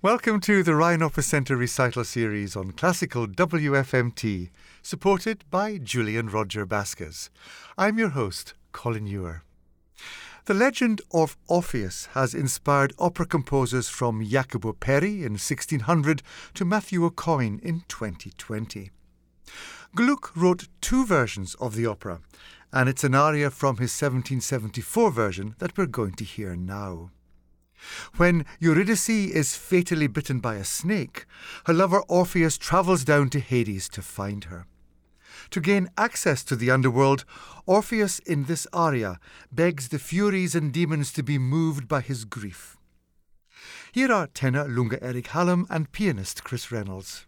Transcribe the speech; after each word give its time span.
Welcome 0.00 0.38
to 0.42 0.62
the 0.62 0.76
Ryan 0.76 1.02
Opera 1.02 1.24
Centre 1.24 1.56
recital 1.56 2.04
series 2.04 2.54
on 2.54 2.70
classical 2.70 3.26
WFMT, 3.26 4.50
supported 4.80 5.44
by 5.50 5.76
Julie 5.78 6.16
and 6.16 6.32
Roger 6.32 6.64
Baskes. 6.64 7.30
I'm 7.76 7.98
your 7.98 8.10
host, 8.10 8.54
Colin 8.70 9.08
Ewer. 9.08 9.42
The 10.44 10.54
legend 10.54 11.00
of 11.12 11.36
Orpheus 11.48 12.06
has 12.12 12.32
inspired 12.32 12.92
opera 12.96 13.26
composers 13.26 13.88
from 13.88 14.24
Jacopo 14.24 14.72
Peri 14.74 15.24
in 15.24 15.32
1600 15.32 16.22
to 16.54 16.64
Matthew 16.64 17.00
Aucoin 17.00 17.58
in 17.58 17.82
2020. 17.88 18.92
Gluck 19.96 20.30
wrote 20.36 20.68
two 20.80 21.04
versions 21.04 21.56
of 21.56 21.74
the 21.74 21.86
opera, 21.86 22.20
and 22.72 22.88
it's 22.88 23.02
an 23.02 23.16
aria 23.16 23.50
from 23.50 23.78
his 23.78 24.00
1774 24.00 25.10
version 25.10 25.56
that 25.58 25.76
we're 25.76 25.86
going 25.86 26.14
to 26.14 26.24
hear 26.24 26.54
now. 26.54 27.10
When 28.16 28.44
Eurydice 28.58 29.08
is 29.08 29.56
fatally 29.56 30.06
bitten 30.06 30.40
by 30.40 30.56
a 30.56 30.64
snake, 30.64 31.26
her 31.66 31.72
lover 31.72 32.00
Orpheus 32.08 32.58
travels 32.58 33.04
down 33.04 33.30
to 33.30 33.40
Hades 33.40 33.88
to 33.90 34.02
find 34.02 34.44
her. 34.44 34.66
To 35.50 35.60
gain 35.60 35.88
access 35.96 36.42
to 36.44 36.56
the 36.56 36.70
underworld, 36.70 37.24
Orpheus 37.64 38.18
in 38.20 38.44
this 38.44 38.66
aria 38.72 39.20
begs 39.52 39.88
the 39.88 39.98
Furies 39.98 40.54
and 40.54 40.72
demons 40.72 41.12
to 41.12 41.22
be 41.22 41.38
moved 41.38 41.88
by 41.88 42.00
his 42.00 42.24
grief. 42.24 42.76
Here 43.92 44.12
are 44.12 44.26
tenor 44.26 44.68
Lunga 44.68 45.02
Eric 45.02 45.28
Hallam 45.28 45.66
and 45.70 45.90
pianist 45.92 46.44
Chris 46.44 46.70
Reynolds. 46.70 47.27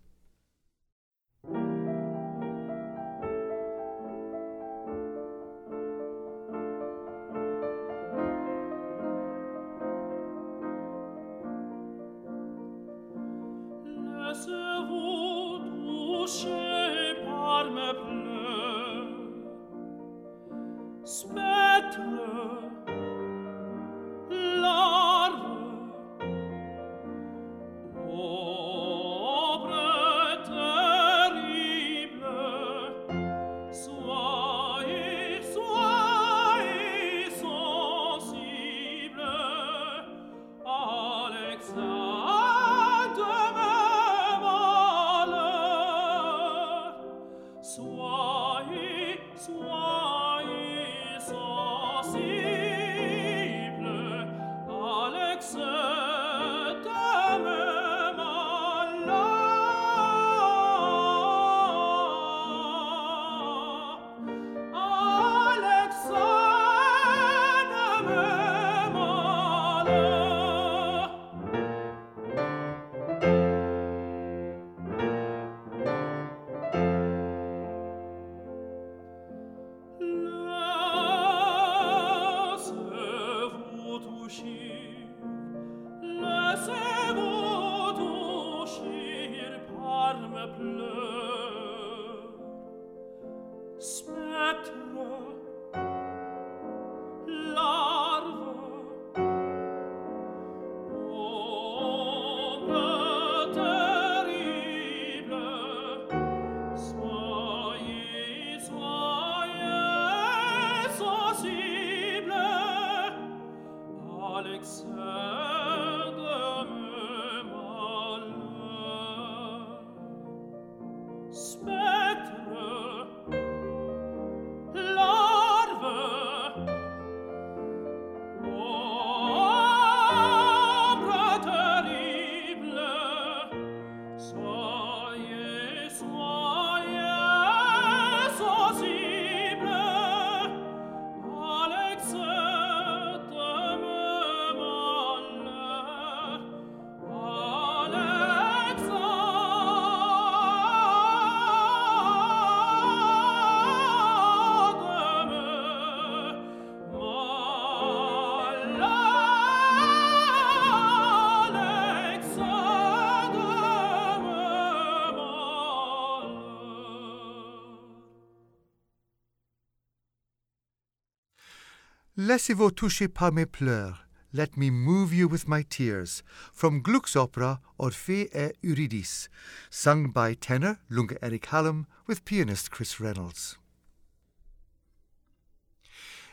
Laissez-vous 172.30 172.70
toucher 172.70 173.08
par 173.08 173.32
mes 173.32 173.44
pleurs. 173.44 174.06
Let 174.32 174.56
me 174.56 174.70
move 174.70 175.12
you 175.12 175.26
with 175.26 175.48
my 175.48 175.62
tears. 175.62 176.22
From 176.52 176.80
Gluck's 176.80 177.16
opera 177.16 177.60
Orphée 177.76 178.28
et 178.32 178.52
Eurydice, 178.62 179.28
sung 179.68 180.12
by 180.12 180.34
tenor 180.34 180.78
Lunga 180.88 181.16
Eric 181.24 181.46
Hallam 181.46 181.88
with 182.06 182.24
pianist 182.24 182.70
Chris 182.70 183.00
Reynolds. 183.00 183.58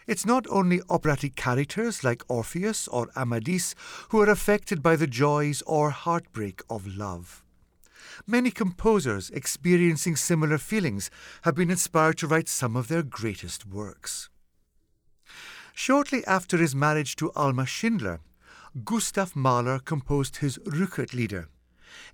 It's 0.06 0.24
not 0.24 0.46
only 0.52 0.84
operatic 0.88 1.36
characters 1.36 2.04
like 2.04 2.22
Orpheus 2.30 2.88
or 2.88 3.10
Amadis 3.16 3.74
who 4.10 4.22
are 4.22 4.30
affected 4.30 4.84
by 4.84 4.98
the 4.98 5.08
joys 5.08 5.64
or 5.66 5.90
heartbreak 5.90 6.62
of 6.70 6.86
love. 6.86 7.44
Many 8.28 8.52
composers 8.52 9.32
experiencing 9.32 10.16
similar 10.16 10.60
feelings 10.60 11.10
have 11.42 11.56
been 11.56 11.72
inspired 11.72 12.20
to 12.20 12.28
write 12.28 12.50
some 12.50 12.76
of 12.76 12.88
their 12.88 13.02
greatest 13.02 13.66
works. 13.66 14.30
Shortly 15.80 16.26
after 16.26 16.58
his 16.58 16.74
marriage 16.74 17.16
to 17.18 17.32
Alma 17.36 17.68
Schindler, 17.68 18.22
Gustav 18.84 19.36
Mahler 19.36 19.78
composed 19.78 20.38
his 20.38 20.58
Rückert 20.66 21.14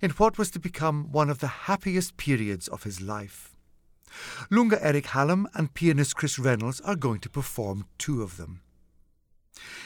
in 0.02 0.10
what 0.10 0.36
was 0.36 0.50
to 0.50 0.58
become 0.58 1.10
one 1.10 1.30
of 1.30 1.38
the 1.38 1.64
happiest 1.64 2.18
periods 2.18 2.68
of 2.68 2.82
his 2.82 3.00
life. 3.00 3.56
Lunga 4.50 4.84
Eric 4.84 5.06
Hallam 5.06 5.48
and 5.54 5.72
pianist 5.72 6.14
Chris 6.14 6.38
Reynolds 6.38 6.82
are 6.82 6.94
going 6.94 7.20
to 7.20 7.30
perform 7.30 7.86
two 7.96 8.22
of 8.22 8.36
them. 8.36 8.60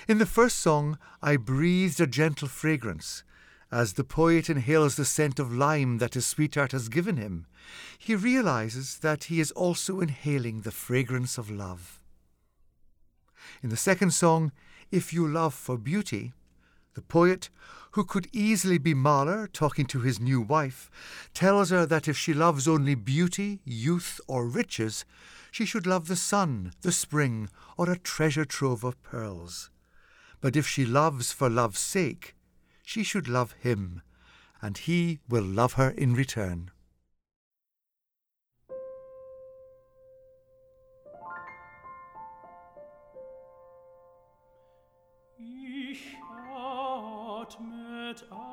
In 0.09 0.19
the 0.19 0.27
first 0.27 0.59
song, 0.59 0.99
I 1.23 1.37
breathed 1.37 2.01
a 2.01 2.09
gentle 2.09 2.49
fragrance. 2.49 3.23
As 3.71 3.93
the 3.93 4.03
poet 4.03 4.51
inhales 4.51 4.97
the 4.97 5.05
scent 5.05 5.39
of 5.39 5.53
lime 5.53 5.99
that 5.99 6.15
his 6.15 6.27
sweetheart 6.27 6.73
has 6.73 6.89
given 6.89 7.17
him, 7.17 7.47
he 7.97 8.17
realizes 8.17 8.99
that 8.99 9.25
he 9.25 9.39
is 9.39 9.53
also 9.53 10.01
inhaling 10.01 10.63
the 10.63 10.73
fragrance 10.73 11.39
of 11.39 11.49
love. 11.49 11.98
In 13.63 13.71
the 13.71 13.77
second 13.77 14.13
song, 14.13 14.53
If 14.91 15.13
You 15.13 15.27
Love 15.27 15.55
for 15.55 15.79
Beauty, 15.79 16.33
the 16.95 17.03
poet, 17.03 17.51
who 17.93 18.05
could 18.05 18.29
easily 18.33 18.79
be 18.79 18.95
Mahler 18.95 19.47
talking 19.47 19.87
to 19.87 20.01
his 20.01 20.21
new 20.21 20.41
wife, 20.41 20.91
tells 21.35 21.71
her 21.71 21.87
that 21.87 22.09
if 22.09 22.17
she 22.17 22.35
loves 22.35 22.69
only 22.69 22.95
beauty, 22.95 23.61
youth, 23.65 24.21
or 24.27 24.47
riches, 24.47 25.05
she 25.51 25.65
should 25.65 25.87
love 25.87 26.09
the 26.09 26.17
sun, 26.17 26.73
the 26.83 26.93
spring, 26.93 27.49
or 27.77 27.91
a 27.91 27.99
treasure 27.99 28.45
trove 28.45 28.85
of 28.85 29.03
pearls. 29.03 29.71
But 30.41 30.57
if 30.57 30.67
she 30.67 30.85
loves 30.85 31.33
for 31.33 31.49
love's 31.49 31.81
sake, 31.81 32.35
she 32.85 33.03
should 33.03 33.29
love 33.29 33.53
him, 33.53 34.03
and 34.61 34.79
he 34.79 35.21
will 35.29 35.45
love 35.45 35.75
her 35.75 35.91
in 35.91 36.15
return. 36.15 36.71
Oh. 48.33 48.48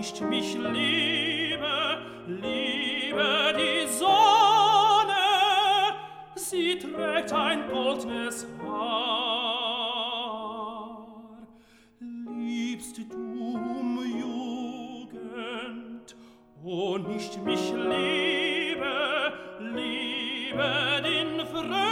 nicht 0.00 0.20
mich 0.22 0.54
liebe, 0.54 1.98
liebe 2.26 3.54
die 3.54 3.86
Sonne, 3.86 5.26
sie 6.36 6.78
trägt 6.78 7.30
ein 7.34 7.68
goldnes 7.68 8.46
Haar. 8.62 9.36
Liebst 12.00 12.96
du 12.96 13.02
um 13.14 13.98
Jugend, 14.18 16.16
o 16.64 16.94
oh, 16.94 16.96
nicht 16.96 17.44
mich 17.44 17.70
liebe, 17.70 19.34
liebe 19.60 21.02
den 21.04 21.46
Fröhlichen, 21.46 21.89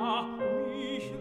mich 0.00 1.12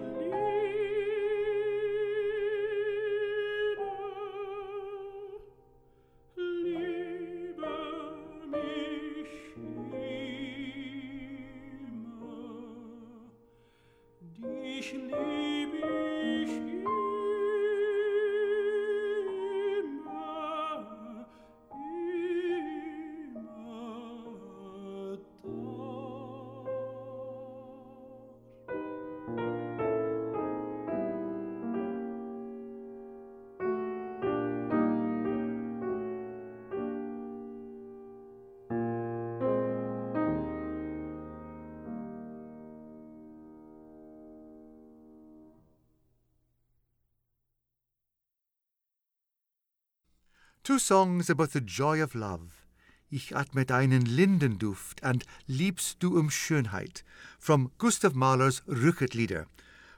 Two 50.70 50.78
songs 50.78 51.32
about 51.32 51.54
the 51.54 51.62
joy 51.62 52.00
of 52.00 52.14
love. 52.14 52.68
Ich 53.10 53.36
atme 53.36 53.66
deinen 53.66 54.06
Lindenduft 54.06 55.02
and 55.02 55.26
Liebst 55.48 55.98
du 56.00 56.16
um 56.16 56.30
Schönheit 56.30 57.02
from 57.40 57.72
Gustav 57.80 58.14
Mahler's 58.14 58.62
Rückertlieder, 58.68 59.48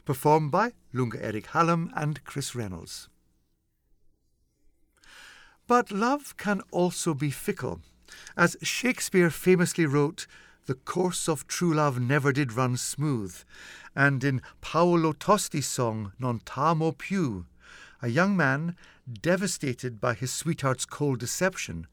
performed 0.05 0.49
by 0.49 0.71
Lunga 0.93 1.21
Eric 1.21 1.47
Hallam 1.53 1.91
and 1.93 2.23
Chris 2.23 2.55
Reynolds. 2.55 3.09
But 5.67 5.91
love 5.91 6.37
can 6.37 6.61
also 6.71 7.13
be 7.13 7.31
fickle. 7.31 7.81
As 8.37 8.55
Shakespeare 8.61 9.29
famously 9.29 9.85
wrote, 9.85 10.25
the 10.67 10.75
course 10.75 11.27
of 11.27 11.47
true 11.47 11.73
love 11.73 11.99
never 11.99 12.31
did 12.31 12.53
run 12.53 12.77
smooth, 12.77 13.35
and 13.93 14.23
in 14.23 14.41
Paolo 14.61 15.11
Tosti's 15.11 15.67
song 15.67 16.13
Non 16.17 16.39
t'amo 16.39 16.93
più, 16.93 17.43
a 18.01 18.07
young 18.07 18.37
man 18.37 18.77
devastated 19.21 19.99
by 19.99 20.13
his 20.13 20.31
sweetheart's 20.31 20.85
cold 20.85 21.19
deception, 21.19 21.87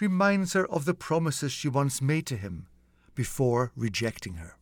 reminds 0.00 0.52
her 0.52 0.66
of 0.66 0.84
the 0.84 0.94
promises 0.94 1.52
she 1.52 1.68
once 1.68 2.02
made 2.02 2.26
to 2.26 2.36
him 2.36 2.66
before 3.14 3.72
rejecting 3.76 4.34
her. 4.34 4.56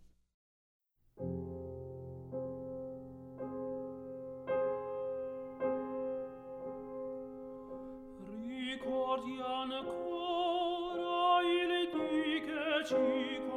Il 12.83 12.87
ci 12.87 13.50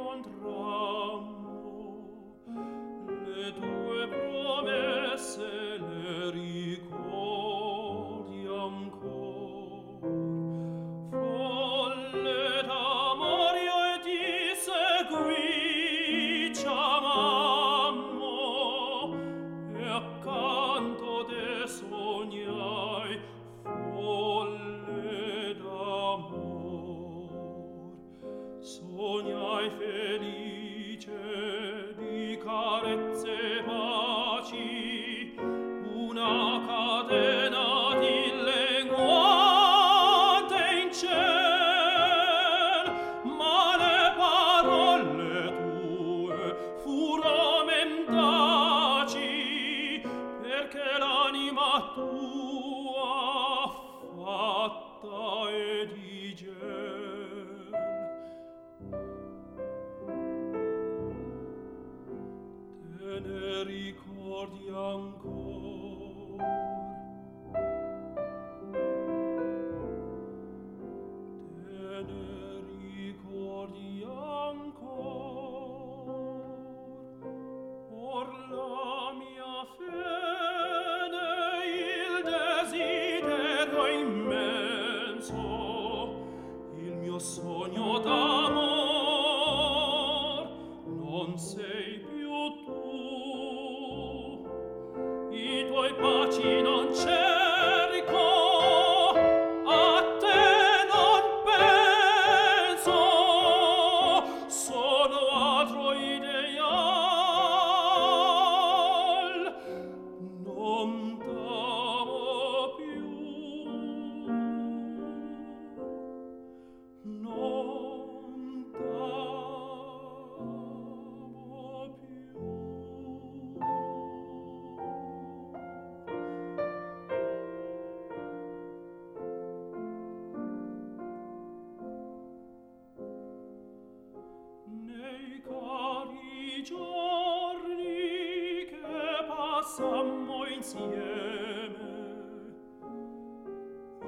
voci 96.26 96.62
non 96.62 96.88
c'è. 96.90 97.23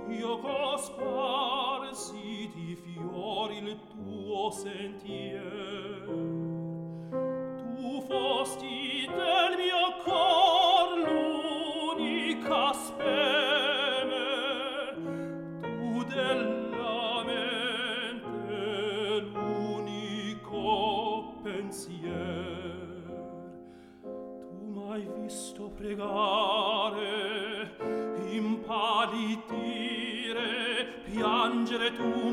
io 0.08 0.38
co 0.38 0.76
sparsi 0.76 2.50
di 2.54 2.76
fiori 2.76 3.58
il 3.58 3.78
tuo 3.88 4.50
sentier. 4.50 6.04
Tu 7.10 8.00
fosti 8.06 8.75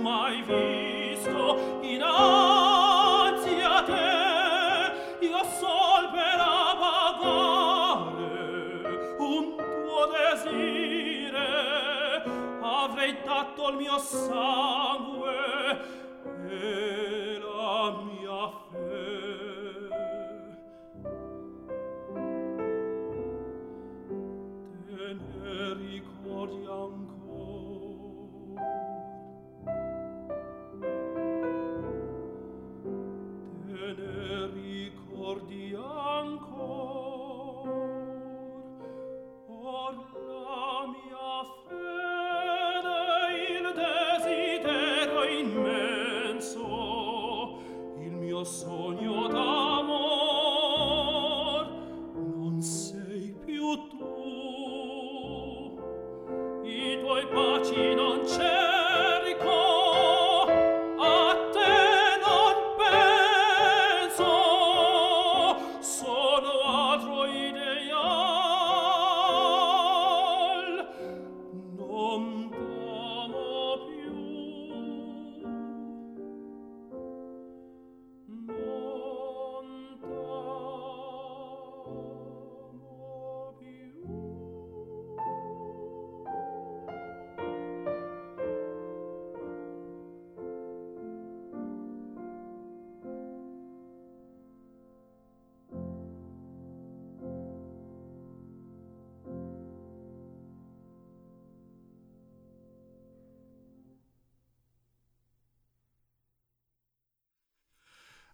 mai 0.03 0.41
visto 0.41 1.79
innanzi 1.81 3.61
a 3.61 3.83
te 3.83 5.25
io 5.25 5.43
sol 5.57 6.09
per 6.11 6.39
avvare 6.39 8.25
un 9.17 9.55
tuo 9.55 10.05
desire. 10.11 11.47
Avrei 12.59 13.15
dato 13.23 13.69
il 13.69 13.75
mio 13.77 13.97
sangue 13.97 15.31
e 16.49 17.39
la 17.39 17.95
mia 18.03 18.51
fe. 18.71 19.21
Te 24.85 25.13
ne 25.13 25.93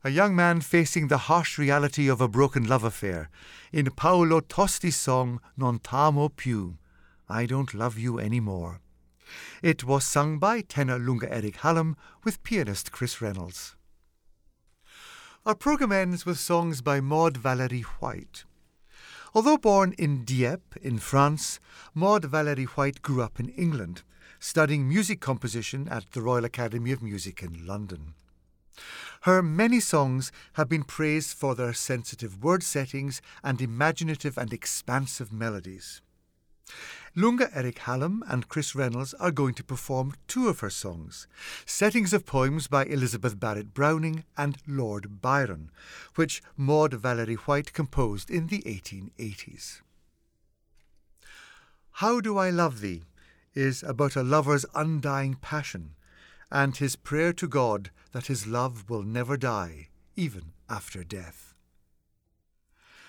A 0.09 0.11
young 0.11 0.35
man 0.35 0.59
facing 0.59 1.07
the 1.07 1.29
harsh 1.29 1.59
reality 1.59 2.07
of 2.07 2.19
a 2.19 2.27
broken 2.27 2.63
love 2.63 2.83
affair 2.83 3.29
in 3.71 3.91
Paolo 3.91 4.39
Tosti's 4.39 4.95
song 4.95 5.39
Non 5.55 5.77
t'amo 5.77 6.29
più, 6.29 6.77
I 7.29 7.45
Don't 7.45 7.75
Love 7.75 7.99
You 7.99 8.17
Anymore. 8.17 8.81
It 9.61 9.83
was 9.83 10.03
sung 10.03 10.39
by 10.39 10.61
tenor 10.61 10.97
Lunga 10.97 11.31
Eric 11.31 11.57
Hallam 11.57 11.95
with 12.23 12.41
pianist 12.41 12.91
Chris 12.91 13.21
Reynolds. 13.21 13.75
Our 15.45 15.53
programme 15.53 15.91
ends 15.91 16.25
with 16.25 16.39
songs 16.39 16.81
by 16.81 17.01
Maud 17.01 17.37
Valerie 17.37 17.85
White. 17.99 18.45
Although 19.35 19.59
born 19.59 19.93
in 19.99 20.25
Dieppe, 20.25 20.81
in 20.81 20.97
France, 20.97 21.59
Maud 21.93 22.25
Valerie 22.25 22.63
White 22.63 23.03
grew 23.03 23.21
up 23.21 23.39
in 23.39 23.49
England, 23.49 24.01
studying 24.39 24.89
music 24.89 25.19
composition 25.19 25.87
at 25.87 26.09
the 26.13 26.23
Royal 26.23 26.45
Academy 26.45 26.91
of 26.91 27.03
Music 27.03 27.43
in 27.43 27.67
London. 27.67 28.15
Her 29.21 29.41
many 29.41 29.79
songs 29.79 30.31
have 30.53 30.69
been 30.69 30.83
praised 30.83 31.35
for 31.35 31.55
their 31.55 31.73
sensitive 31.73 32.43
word 32.43 32.63
settings 32.63 33.21
and 33.43 33.61
imaginative 33.61 34.37
and 34.37 34.53
expansive 34.53 35.31
melodies. 35.31 36.01
Lunga 37.15 37.49
Eric 37.55 37.79
Hallam 37.79 38.23
and 38.27 38.47
Chris 38.47 38.75
Reynolds 38.75 39.13
are 39.15 39.31
going 39.31 39.55
to 39.55 39.63
perform 39.63 40.13
two 40.27 40.47
of 40.47 40.59
her 40.59 40.69
songs 40.69 41.27
settings 41.65 42.13
of 42.13 42.25
poems 42.25 42.67
by 42.67 42.85
Elizabeth 42.85 43.39
Barrett 43.39 43.73
Browning 43.73 44.23
and 44.37 44.57
Lord 44.67 45.21
Byron, 45.21 45.71
which 46.15 46.43
Maud 46.55 46.93
Valerie 46.93 47.35
White 47.35 47.73
composed 47.73 48.29
in 48.29 48.47
the 48.47 48.61
1880s. 48.61 49.81
How 51.93 52.21
Do 52.21 52.37
I 52.37 52.51
Love 52.51 52.79
Thee 52.79 53.03
is 53.55 53.83
about 53.83 54.15
a 54.15 54.23
lover's 54.23 54.65
undying 54.75 55.33
passion 55.35 55.95
and 56.51 56.77
his 56.77 56.95
prayer 56.95 57.33
to 57.33 57.47
God 57.47 57.91
that 58.11 58.27
his 58.27 58.47
love 58.47 58.89
will 58.89 59.03
never 59.03 59.37
die, 59.37 59.89
even 60.15 60.53
after 60.69 61.03
death. 61.03 61.53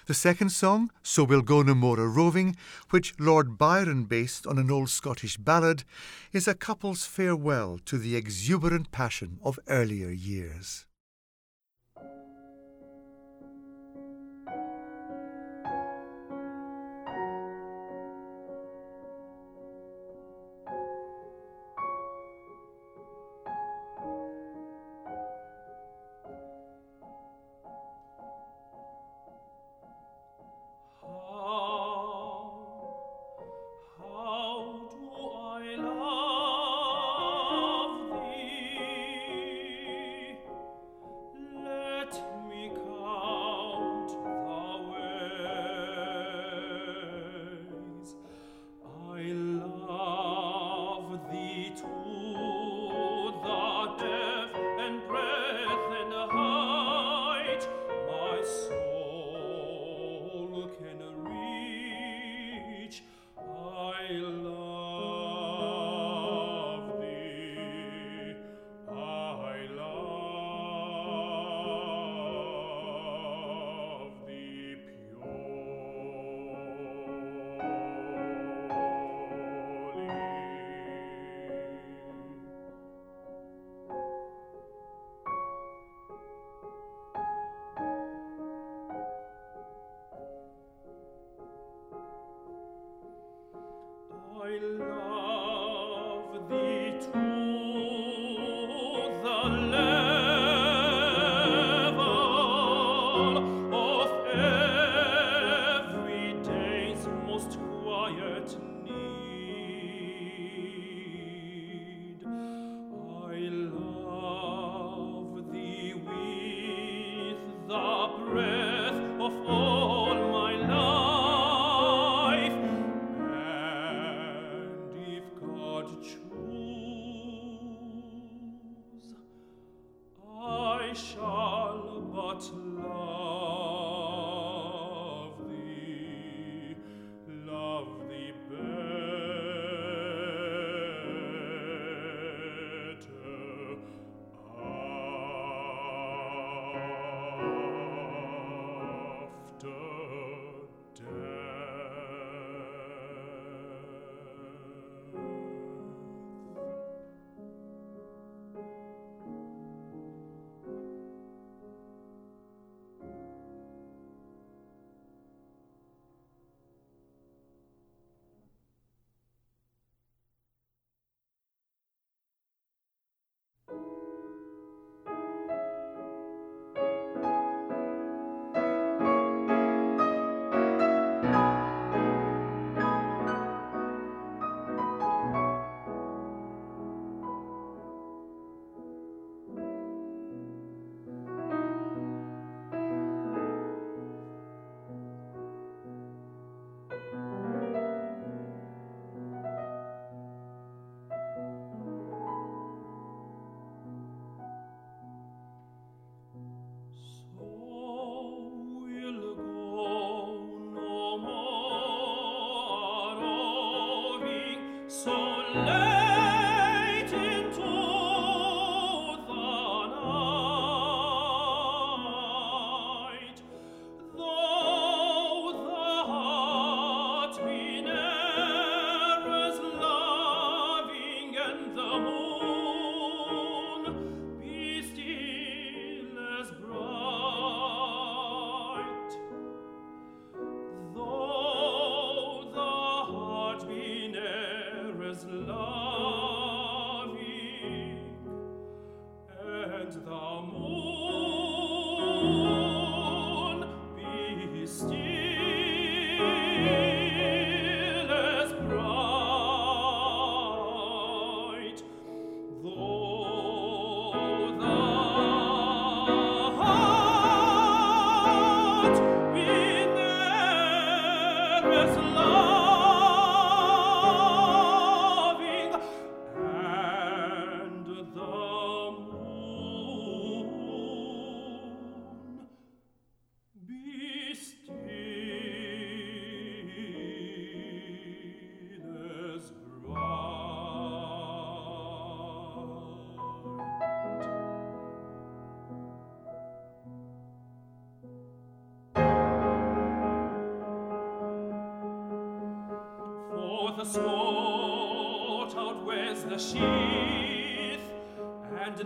The 0.06 0.14
second 0.14 0.50
song, 0.50 0.90
So 1.02 1.23
We'll 1.23 1.42
Go 1.42 1.62
No 1.62 1.75
More 1.75 2.00
a 2.00 2.09
Roving, 2.09 2.56
which 2.90 3.14
Lord 3.20 3.56
Byron 3.56 4.04
based 4.04 4.47
on 4.47 4.59
an 4.59 4.70
old 4.70 4.90
Scottish 4.90 5.37
ballad, 5.37 5.85
is 6.32 6.49
a 6.49 6.54
couple's 6.54 7.04
farewell 7.04 7.78
to 7.85 7.97
the 7.97 8.16
exuberant 8.16 8.90
passion 8.90 9.38
of 9.42 9.61
earlier 9.68 10.11
years. 10.11 10.87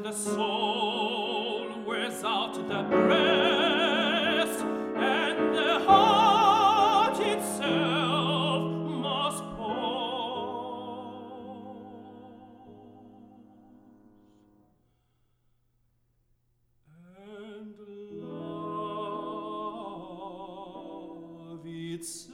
the 0.02 0.12
soul 0.12 1.68
wears 1.87 2.24
out 2.24 2.54
the 2.54 2.83
breast, 2.90 4.61
and 4.96 5.54
the 5.54 5.78
heart 5.87 7.20
itself 7.20 8.62
must 8.90 9.42
pause. 9.57 10.24
And 17.16 17.74
love 21.54 21.66
itself 21.66 22.34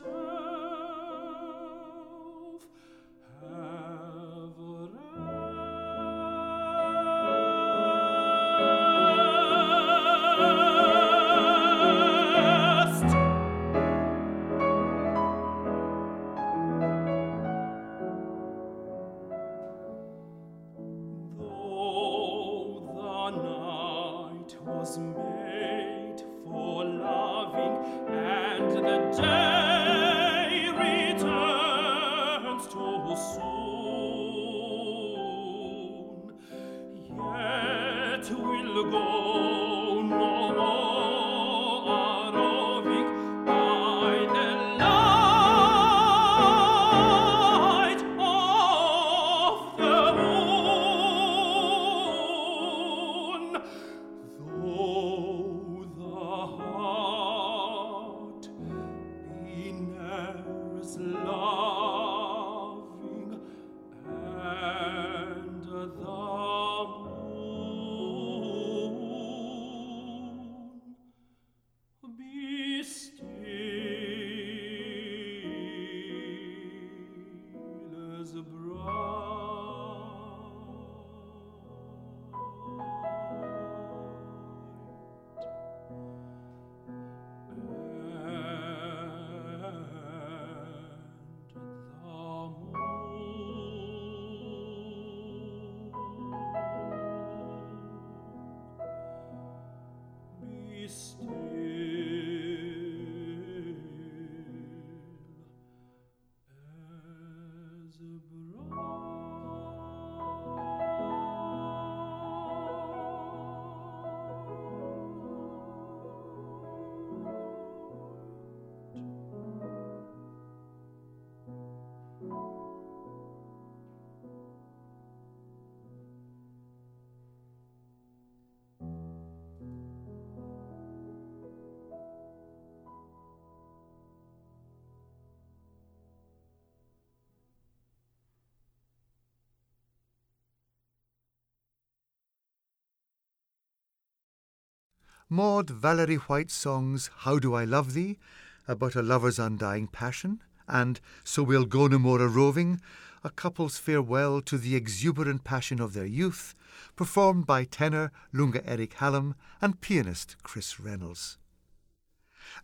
Maud 145.33 145.71
Valerie 145.71 146.17
White's 146.17 146.55
songs 146.55 147.09
How 147.19 147.39
Do 147.39 147.55
I 147.55 147.65
Love 147.65 147.95
Thee, 147.95 148.19
about 148.67 148.97
a 148.97 149.03
lover's 149.03 149.39
undying 149.39 149.87
passion, 149.87 150.43
and 150.67 151.01
So 151.23 151.45
We'll 151.45 151.67
Go 151.67 151.87
No 151.87 152.01
More 152.01 152.21
a 152.21 152.27
Roving, 152.27 152.81
a 153.23 153.31
couple's 153.31 153.79
farewell 153.79 154.43
to 154.43 154.59
the 154.59 154.75
exuberant 154.75 155.45
passion 155.45 155.81
of 155.81 155.93
their 155.93 156.05
youth, 156.05 156.57
performed 156.97 157.47
by 157.47 157.63
tenor 157.63 158.11
Lunga 158.33 158.69
Eric 158.69 158.95
Hallam 158.95 159.37
and 159.63 159.81
pianist 159.81 160.35
Chris 160.43 160.81
Reynolds. 160.81 161.39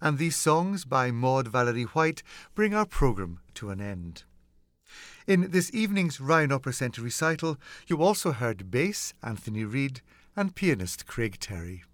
And 0.00 0.18
these 0.18 0.34
songs 0.34 0.84
by 0.84 1.12
Maud 1.12 1.46
Valerie 1.46 1.84
White 1.84 2.24
bring 2.56 2.74
our 2.74 2.86
programme 2.86 3.38
to 3.54 3.70
an 3.70 3.80
end. 3.80 4.24
In 5.28 5.52
this 5.52 5.70
evening's 5.72 6.20
Ryan 6.20 6.50
Opera 6.50 6.72
Centre 6.72 7.02
recital, 7.02 7.58
you 7.86 8.02
also 8.02 8.32
heard 8.32 8.72
bass 8.72 9.14
Anthony 9.22 9.62
Reed 9.62 10.00
and 10.34 10.56
pianist 10.56 11.06
Craig 11.06 11.36
Terry. 11.38 11.84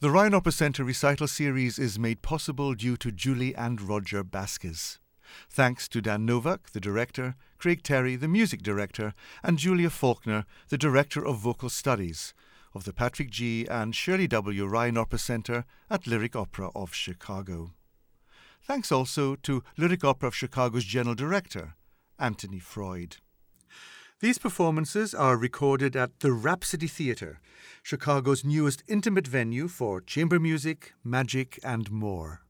The 0.00 0.12
Ryan 0.12 0.34
Opera 0.34 0.52
Centre 0.52 0.84
recital 0.84 1.26
series 1.26 1.76
is 1.76 1.98
made 1.98 2.22
possible 2.22 2.72
due 2.74 2.96
to 2.98 3.10
Julie 3.10 3.52
and 3.56 3.82
Roger 3.82 4.22
Baskes. 4.22 5.00
Thanks 5.50 5.88
to 5.88 6.00
Dan 6.00 6.24
Novak, 6.24 6.70
the 6.70 6.78
director, 6.78 7.34
Craig 7.58 7.82
Terry, 7.82 8.14
the 8.14 8.28
music 8.28 8.62
director, 8.62 9.12
and 9.42 9.58
Julia 9.58 9.90
Faulkner, 9.90 10.44
the 10.68 10.78
director 10.78 11.26
of 11.26 11.38
vocal 11.38 11.68
studies 11.68 12.32
of 12.74 12.84
the 12.84 12.92
Patrick 12.92 13.30
G. 13.30 13.66
and 13.68 13.92
Shirley 13.92 14.28
W. 14.28 14.66
Ryan 14.66 14.98
Opera 14.98 15.18
Centre 15.18 15.64
at 15.90 16.06
Lyric 16.06 16.36
Opera 16.36 16.70
of 16.76 16.94
Chicago. 16.94 17.72
Thanks 18.62 18.92
also 18.92 19.34
to 19.34 19.64
Lyric 19.76 20.04
Opera 20.04 20.28
of 20.28 20.34
Chicago's 20.36 20.84
general 20.84 21.16
director, 21.16 21.74
Anthony 22.20 22.60
Freud. 22.60 23.16
These 24.20 24.38
performances 24.38 25.14
are 25.14 25.36
recorded 25.36 25.94
at 25.94 26.18
the 26.20 26.32
Rhapsody 26.32 26.88
Theatre, 26.88 27.38
Chicago's 27.84 28.44
newest 28.44 28.82
intimate 28.88 29.28
venue 29.28 29.68
for 29.68 30.00
chamber 30.00 30.40
music, 30.40 30.92
magic, 31.04 31.60
and 31.62 31.88
more. 31.88 32.42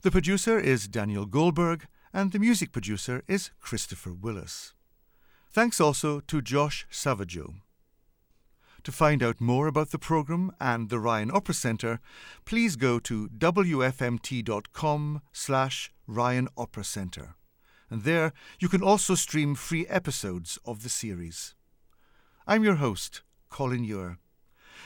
The 0.00 0.10
producer 0.10 0.58
is 0.58 0.88
Daniel 0.88 1.26
Goldberg, 1.26 1.86
and 2.14 2.32
the 2.32 2.38
music 2.38 2.72
producer 2.72 3.22
is 3.28 3.50
Christopher 3.60 4.14
Willis. 4.14 4.72
Thanks 5.50 5.82
also 5.82 6.20
to 6.20 6.40
Josh 6.40 6.86
Savageau. 6.90 7.56
To 8.84 8.92
find 8.92 9.22
out 9.22 9.42
more 9.42 9.66
about 9.66 9.90
the 9.90 9.98
program 9.98 10.52
and 10.58 10.88
the 10.88 10.98
Ryan 10.98 11.30
Opera 11.30 11.54
Centre, 11.54 12.00
please 12.46 12.76
go 12.76 12.98
to 13.00 13.28
wfmt.com 13.36 15.20
slash 15.30 15.92
Ryan 16.06 16.48
Opera 16.56 16.84
Centre. 16.84 17.34
And 17.90 18.02
there 18.02 18.32
you 18.60 18.68
can 18.68 18.82
also 18.82 19.14
stream 19.14 19.54
free 19.54 19.86
episodes 19.86 20.58
of 20.64 20.82
the 20.82 20.88
series. 20.88 21.54
I'm 22.46 22.64
your 22.64 22.76
host, 22.76 23.22
Colin 23.50 23.84
Ewer. 23.84 24.18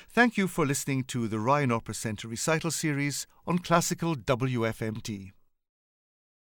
Thank 0.08 0.36
you 0.36 0.46
for 0.46 0.66
listening 0.66 1.04
to 1.04 1.26
the 1.28 1.38
Ryan 1.40 1.72
Opera 1.72 1.94
Centre 1.94 2.28
recital 2.28 2.70
series 2.70 3.26
on 3.46 3.58
classical 3.58 4.14
WFMT. 4.14 5.32